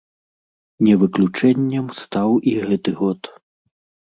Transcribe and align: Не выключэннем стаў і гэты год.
Не 0.85 0.95
выключэннем 1.03 1.85
стаў 2.01 2.29
і 2.53 2.57
гэты 2.71 2.91
год. 3.03 3.21